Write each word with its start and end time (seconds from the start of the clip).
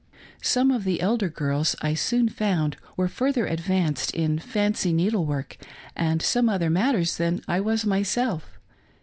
Some 0.41 0.71
of 0.71 0.83
the 0.83 0.99
elder 0.99 1.29
girls, 1.29 1.75
I 1.83 1.93
soon 1.93 2.27
found, 2.27 2.75
were 2.97 3.07
further 3.07 3.45
advanced 3.45 4.09
in 4.15 4.39
fancy 4.39 4.91
needlework 4.93 5.59
and 5.95 6.23
some 6.23 6.49
other 6.49 6.71
matters 6.71 7.17
than 7.17 7.43
I 7.47 7.59
was 7.59 7.85
myself. 7.85 8.57